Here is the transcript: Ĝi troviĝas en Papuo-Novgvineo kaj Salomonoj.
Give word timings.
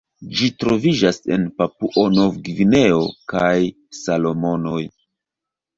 Ĝi 0.37 0.47
troviĝas 0.61 1.19
en 1.35 1.43
Papuo-Novgvineo 1.59 3.05
kaj 3.35 3.55
Salomonoj. 4.01 4.85